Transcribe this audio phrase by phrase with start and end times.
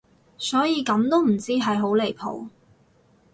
[0.39, 2.49] 所以咁都唔知係好離譜